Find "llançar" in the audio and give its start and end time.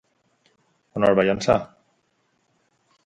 1.27-1.59